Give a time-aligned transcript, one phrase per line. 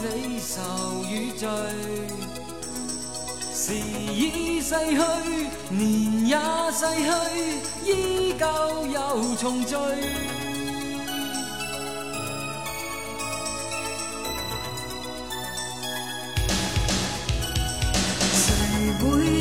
[0.00, 1.48] 你愁与醉，
[3.52, 4.96] 时已逝去，
[5.74, 6.36] 年也
[6.72, 7.08] 逝去，
[7.90, 8.46] 依旧
[8.86, 9.74] 又重聚。
[18.32, 18.46] 谁
[19.00, 19.37] 会？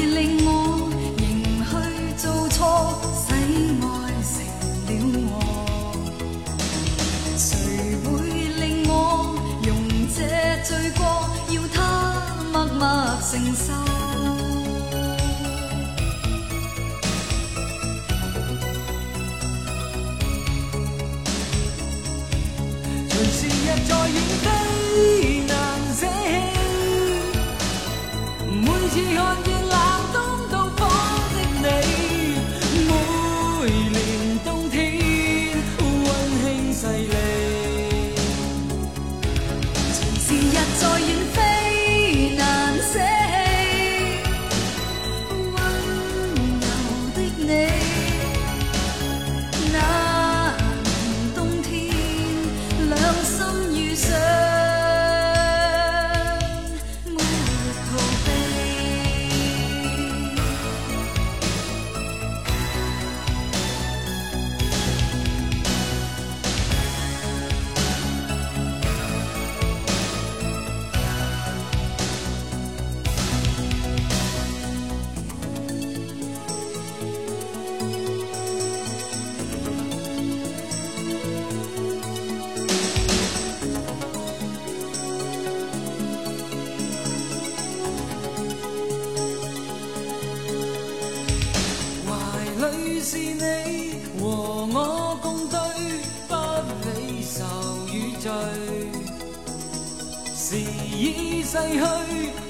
[101.58, 101.80] 逝去，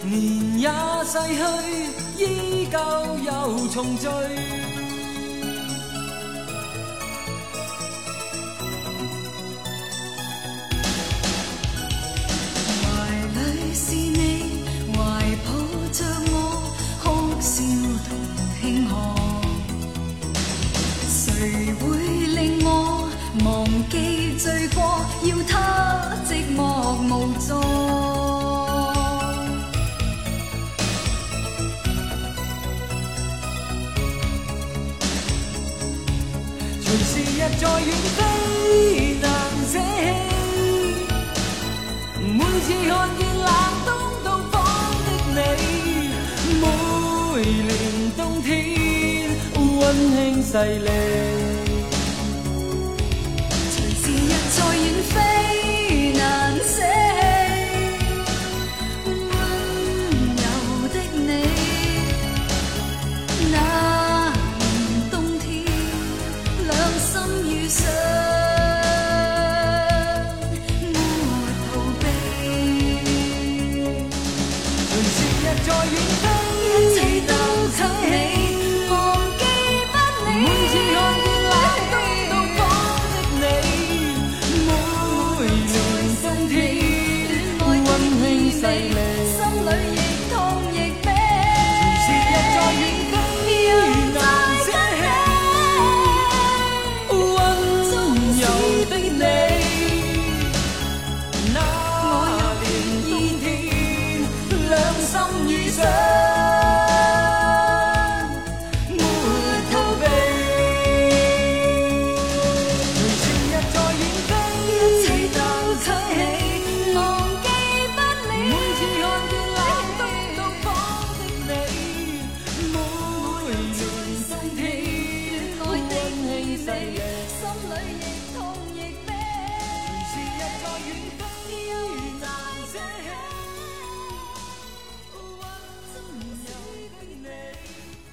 [0.03, 0.69] 年也
[1.05, 1.39] 逝去，
[2.17, 2.77] 依旧
[3.23, 4.07] 又重聚。
[50.47, 51.36] 细腻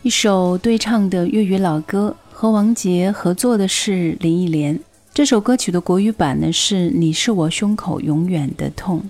[0.04, 4.78] 一首对唱的粤语老歌，和王杰合作的是林忆莲。
[5.14, 9.02] 这首歌曲的国语版呢是“你是我胸口永远的痛”。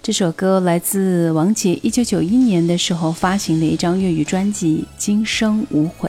[0.00, 6.08] 这首歌来自王杰一九九一年的时候发行的一张粤语专辑《今生无悔》。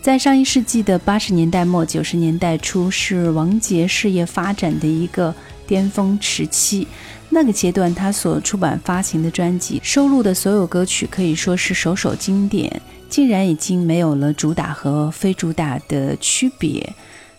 [0.00, 5.34] 在上一世纪的八十年代末九十年代初，是王杰事业发展的一个
[5.66, 6.86] 巅峰时期。
[7.28, 12.80] 那个阶段，他所出版发行的专辑收录的所有歌曲可以说是首首经典。
[13.12, 16.94] 竟然已经没有了主打和非主打的区别。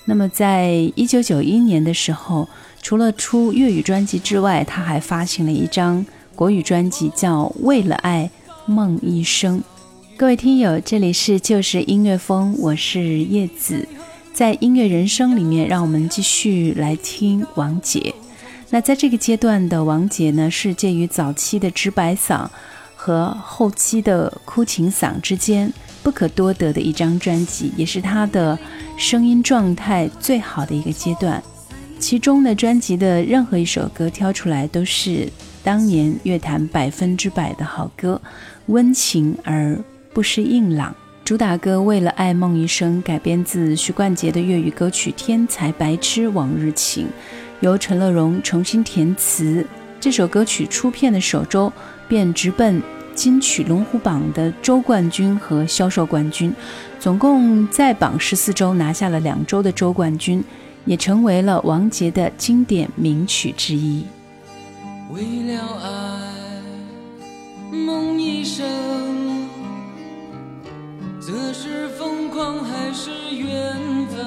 [0.06, 2.48] 那么，在一九九一年的时候，
[2.84, 6.06] 除了出粤语专辑之外，他还发行了一张
[6.36, 8.30] 国语专辑，叫《为了爱
[8.68, 9.60] 梦一生》。
[10.16, 13.88] 各位听友，这里是就是音乐风，我是叶子。
[14.32, 18.14] 在音乐人生里面，让我们继续来听王杰。
[18.70, 22.48] 那在这个阶段的王杰呢，是介于早期的直白嗓。
[23.06, 25.70] 和后期的哭情嗓之间
[26.02, 28.58] 不可多得的一张专辑，也是他的
[28.96, 31.44] 声音状态最好的一个阶段。
[32.00, 35.28] 其中的专辑的任何一首歌挑出来，都是
[35.62, 38.22] 当年乐坛百分之百的好歌，
[38.68, 39.78] 温情而
[40.14, 40.96] 不失硬朗。
[41.26, 47.06] 主打歌《为了爱梦一生》改编自许冠杰的粤语歌曲《天才白痴往日情》，
[47.60, 49.68] 由陈乐融重新填词。
[50.04, 51.72] 这首歌曲出片的首周。
[52.10, 52.82] 便直奔
[53.16, 56.54] 金曲龙虎榜的周冠军和销售冠军，
[57.00, 60.44] 总共在榜十四周拿下了两周的周冠军，
[60.84, 64.06] 也成为了王杰的经典名曲之一。
[65.12, 65.22] 为
[65.54, 65.88] 了爱
[67.72, 68.68] 梦一生，
[71.22, 73.74] 这是疯狂还是缘
[74.08, 74.26] 分？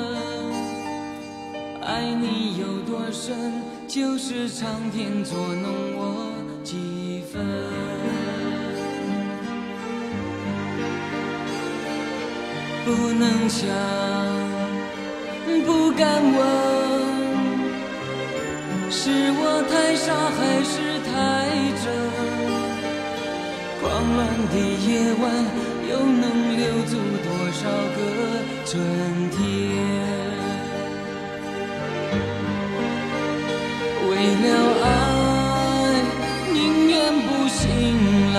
[1.83, 3.53] 爱你有多深，
[3.89, 6.35] 就是苍天捉弄我
[6.65, 7.41] 几分。
[12.85, 13.69] 不能想，
[15.65, 16.39] 不敢问，
[18.91, 21.11] 是我太傻还是太
[21.83, 21.87] 真？
[23.81, 23.85] 狂
[24.15, 24.19] 乱
[24.51, 24.55] 的
[24.87, 25.25] 夜晚，
[25.89, 26.25] 又能
[26.57, 26.93] 留住
[27.25, 27.63] 多少
[27.95, 27.99] 个
[28.67, 28.75] 春
[29.31, 30.26] 天？
[34.17, 34.49] 为了
[34.83, 34.89] 爱，
[36.51, 36.95] 宁愿
[37.27, 37.63] 不醒
[38.33, 38.39] 来，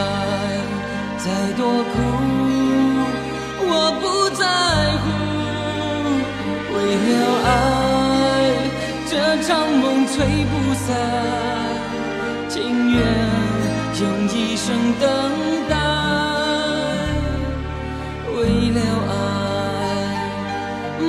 [1.20, 1.26] 再
[1.56, 1.94] 多苦。
[3.62, 3.72] 我
[4.02, 4.04] 不
[4.36, 4.42] 在
[5.04, 5.06] 乎。
[6.74, 6.76] 为
[7.06, 7.10] 了
[7.46, 7.48] 爱，
[9.08, 9.14] 这
[9.44, 10.16] 场梦吹
[10.50, 10.88] 不散，
[12.50, 12.56] 情
[12.90, 12.98] 愿
[14.02, 14.66] 用一生
[15.00, 15.06] 等
[15.70, 15.72] 待。
[18.36, 18.38] 为
[18.72, 18.82] 了
[19.12, 19.14] 爱，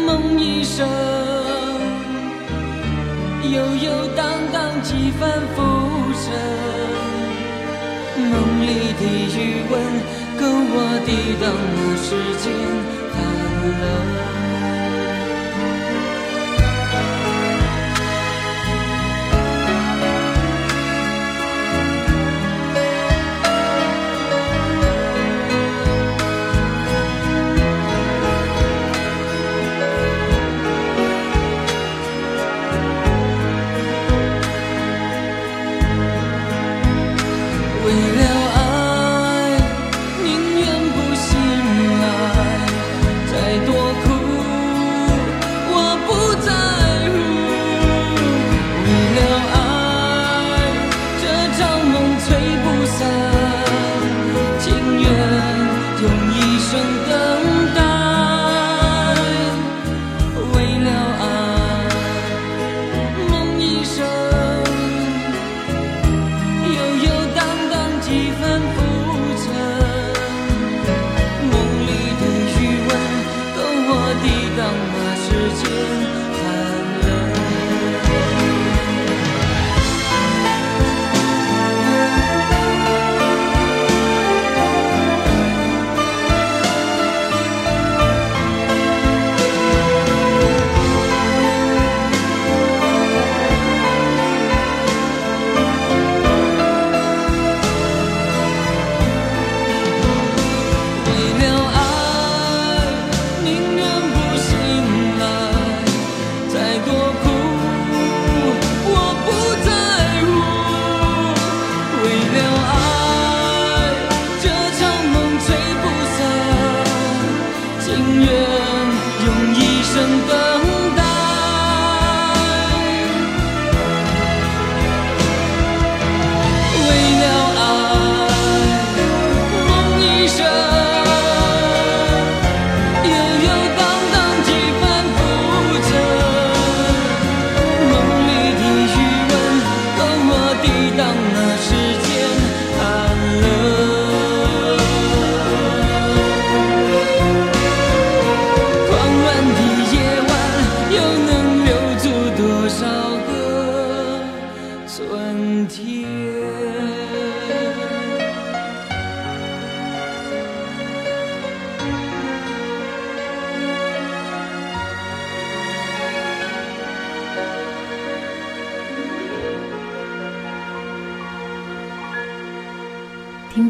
[0.05, 0.87] 梦一生，
[3.51, 4.23] 悠悠荡
[4.89, 5.57] 几番浮
[6.15, 6.25] 生。
[8.31, 8.33] 梦
[8.63, 8.67] 里
[8.99, 9.03] 的
[9.37, 9.39] 余
[9.69, 9.73] 温，
[10.41, 10.75] 够我
[11.05, 11.09] 抵
[11.43, 11.45] 挡
[11.77, 12.09] 那世
[12.41, 12.45] 间
[13.13, 13.17] 寒
[13.83, 13.85] 冷。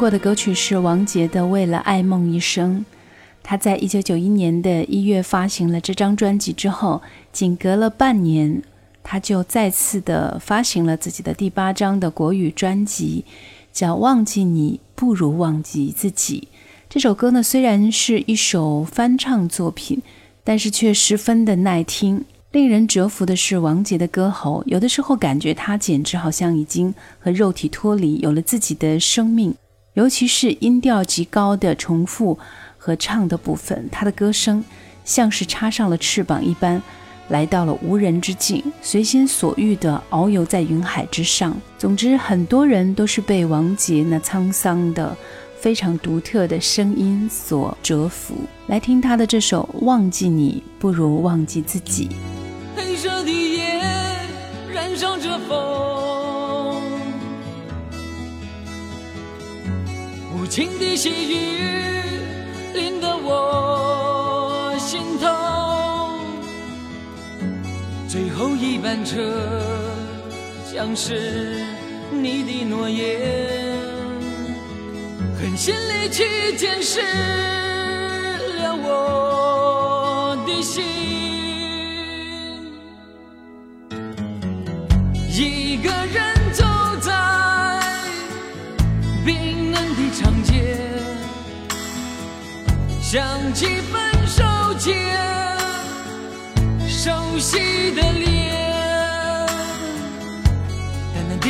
[0.09, 2.81] 过的歌曲是王杰的《为了爱梦一生》。
[3.43, 8.63] 他在一九九一年的一月发行了这张专辑之后，仅隔了半年，
[9.03, 13.27] 他就再次的发行了自己的第八张的国语专辑，
[13.71, 16.49] 叫《忘记你不如忘记自己》。
[16.89, 20.01] 这首歌呢，虽然是一首翻唱作品，
[20.43, 22.25] 但是却十分的耐听。
[22.53, 29.55] 令人折服的是王杰的歌喉，有的时候感觉他简直好像已经和肉体脱离，有了自己的生命。
[29.99, 32.39] 尤其是音调极高的重复
[32.77, 34.65] 和唱的部分，他的歌声
[35.05, 36.81] 像是插上了翅膀一般，
[37.31, 41.61] 来到了无人之境，随心所欲地遨游在云海之上。
[41.77, 45.17] 总之，很多人都是被王杰那沧桑的、
[45.59, 48.37] 非常独特的声音所折服。
[48.69, 52.09] 来听他的这首《忘记你不如忘记自己》。
[52.81, 53.81] 黑色的夜
[54.73, 56.08] 燃烧着风。
[60.41, 61.59] 无情的细雨
[62.73, 65.29] 淋得我心痛，
[68.09, 69.17] 最后一班车
[70.73, 71.65] 将是
[72.13, 73.21] 你的诺言，
[75.41, 77.01] 狠心离去监视
[78.61, 80.85] 了我的心，
[85.29, 86.65] 一个人走
[87.01, 87.13] 在
[89.27, 89.58] 冰。
[90.11, 90.77] 长街
[93.03, 93.23] 想
[93.53, 94.43] 起分手
[94.79, 94.97] 前
[96.89, 99.47] 熟悉的脸，
[101.15, 101.49] 淡淡地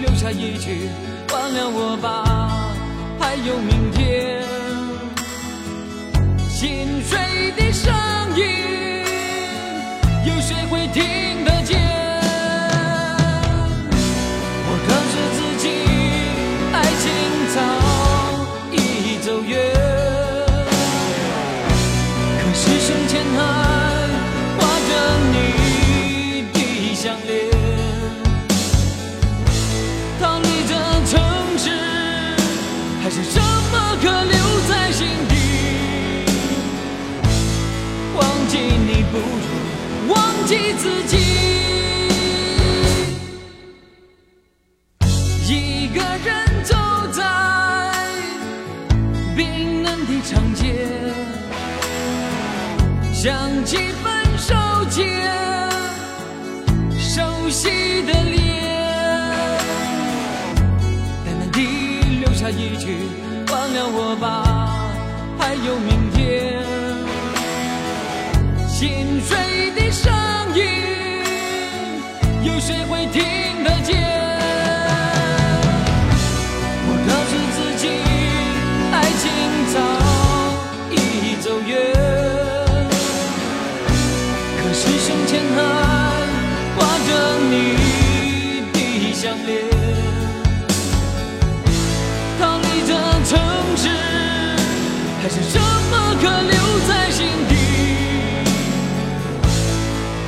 [0.00, 0.88] 留下一句
[1.32, 2.74] 忘了我吧，
[3.18, 4.42] 还有明天。
[6.48, 7.18] 心碎
[7.56, 7.92] 的声
[8.36, 9.04] 音，
[10.26, 11.79] 有谁会听得见？
[40.50, 41.16] 如忘记自己。
[45.46, 46.74] 一个人走
[47.12, 47.22] 在
[49.36, 50.74] 冰冷的长街，
[53.12, 54.54] 想起分手
[54.90, 54.98] 前
[56.98, 58.40] 熟悉的脸。
[61.24, 61.58] 淡淡的
[62.20, 62.96] 留下一句
[63.52, 64.80] 忘了我吧，
[65.38, 66.58] 还有明天。
[68.68, 69.36] 心碎
[69.72, 70.10] 的声，
[72.42, 74.00] 有谁会听得见？
[76.86, 77.82] 我告诉自己，
[78.92, 79.22] 爱情
[79.72, 79.76] 早
[80.90, 80.94] 已
[81.42, 81.70] 走远，
[84.56, 85.58] 可是胸前还
[86.76, 87.08] 挂着
[87.50, 87.52] 你
[88.72, 88.76] 的
[89.12, 89.48] 项链。
[92.38, 92.90] 逃离这
[93.28, 93.30] 城
[93.76, 93.84] 市
[95.20, 95.54] 还是什
[95.90, 95.92] 么
[96.22, 96.56] 可留
[96.88, 97.18] 在心
[97.50, 97.52] 底？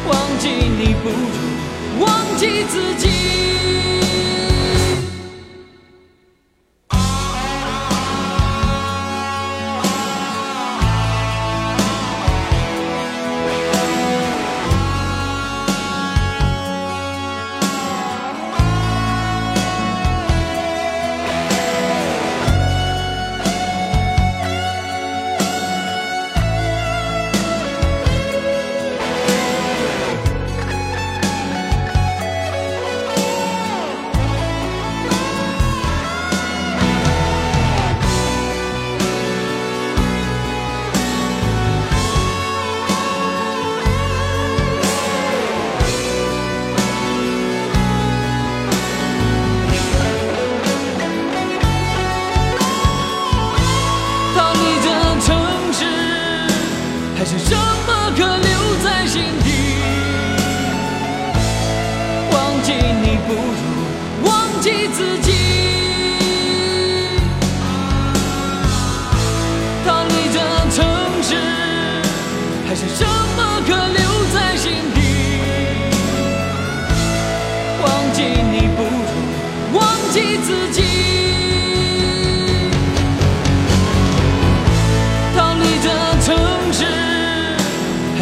[0.07, 1.15] 忘记你不如
[1.99, 4.32] 忘记自己。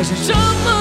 [0.01, 0.33] 还是什
[0.65, 0.80] 么？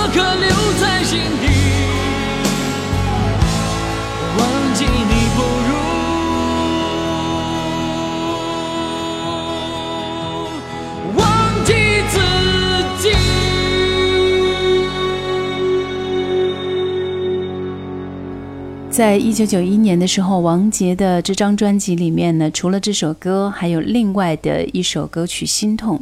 [19.00, 25.98] 在一九九一年的时候，王杰的这张专辑里面呢，除了这首歌，还有另外的一首歌曲《心痛》。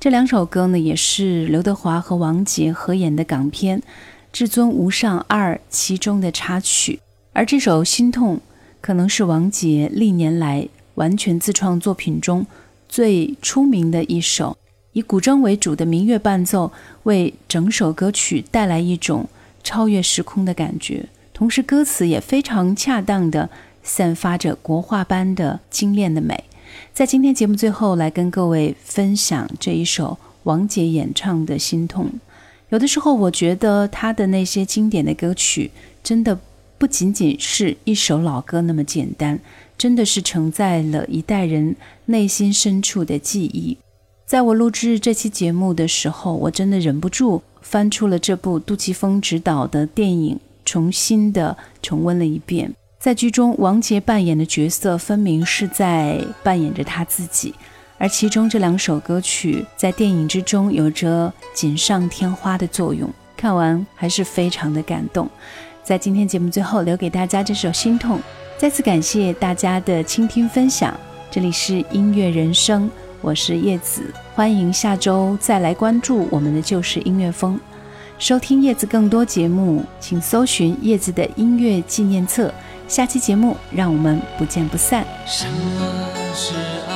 [0.00, 3.78] 这两首歌呢，也是刘德华和王杰合演的港片
[4.32, 6.98] 《至尊无上二》其中的插曲。
[7.32, 8.36] 而这首《心痛》
[8.80, 10.66] 可能是王杰历年来
[10.96, 12.44] 完全自创作品中
[12.88, 14.56] 最出名的一首，
[14.92, 16.72] 以古筝为主的民乐伴奏，
[17.04, 19.28] 为整首歌曲带来一种
[19.62, 21.06] 超越时空的感觉。
[21.40, 23.48] 同时，歌词也非常恰当的
[23.82, 26.44] 散发着国画般的精炼的美。
[26.92, 32.04] 在今天节目最后，来跟各位分享这一首王杰演唱的《心痛》。
[32.68, 35.70] 有的时候，我觉得他的那些经典的歌曲，
[36.02, 36.38] 真的
[36.76, 39.40] 不仅仅是一首老歌那么简单，
[39.78, 43.78] 真的是承载了一代人内心深处的记忆。
[44.26, 50.38] 在我录制这期节目的时候，我真的忍不住翻出了这部杜琪峰执导的电影。
[50.64, 57.54] 重新的重温了一遍，在剧中，王杰扮演的角色分明是在扮演着他自己，
[57.98, 65.28] 而其中这两首歌曲在电影之中有着锦上添花的作用，看完还是非常的感动。
[65.82, 68.18] 在今天节目最后，留给大家这首《心痛》，
[68.56, 70.94] 再次感谢大家的倾听分享。
[71.30, 72.88] 这里是音乐人生，
[73.20, 74.02] 我是叶子，
[74.34, 77.58] 欢迎下周再来关注我们的旧时音乐风。
[78.20, 82.52] 收听叶子更多节目，请搜寻叶子的音乐纪念册。
[82.86, 85.06] 下期节目，让我们不见不散。
[85.26, 86.54] 什么是
[86.86, 86.92] 爱？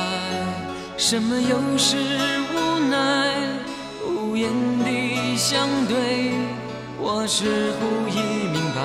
[0.97, 1.97] 什么又是
[2.53, 3.33] 无奈？
[4.07, 4.51] 无言
[4.83, 6.31] 的相对，
[6.99, 8.83] 我似乎已明白。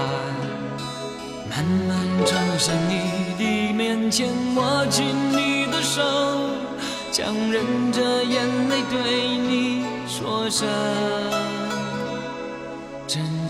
[1.50, 4.26] 慢慢走向你的面前，
[4.56, 6.00] 握紧你的手，
[7.12, 10.66] 强忍着眼泪对你说声。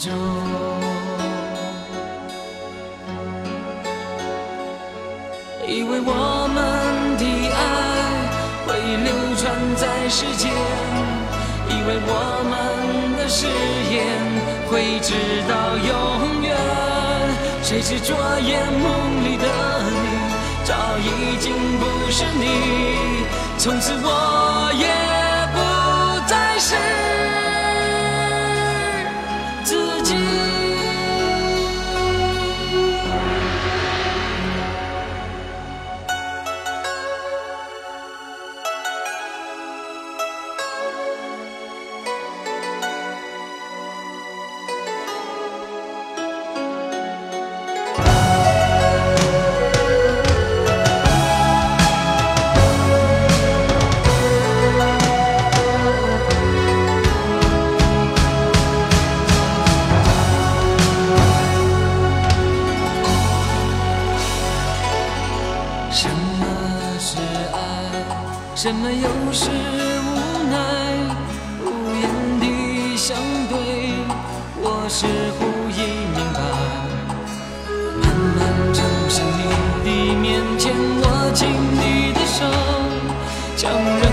[0.01, 0.17] 珍重，
[5.69, 6.59] 以为我们
[7.19, 7.61] 的爱
[8.67, 8.69] 会
[9.05, 9.45] 流传
[9.77, 10.51] 在世间，
[11.69, 12.11] 以为我
[12.49, 12.53] 们
[13.19, 13.47] 的誓
[13.93, 14.01] 言
[14.71, 15.13] 会直
[15.47, 16.57] 到永远。
[17.63, 19.45] 谁知昨夜梦里的
[19.91, 20.09] 你
[20.65, 23.27] 早已经不是你，
[23.59, 24.87] 从此我也
[25.53, 25.59] 不
[26.27, 27.10] 再是。
[68.63, 70.09] 什么又是无
[70.51, 70.55] 奈？
[71.65, 72.05] 无言
[72.41, 73.17] 的相
[73.49, 73.57] 对，
[74.61, 75.07] 我似
[75.39, 75.81] 乎已
[76.15, 76.39] 明白。
[78.03, 78.05] 慢
[78.37, 78.39] 慢
[78.75, 79.49] 走向你
[79.83, 79.89] 的
[80.21, 82.45] 面前，握紧你的手，
[83.57, 84.10] 将。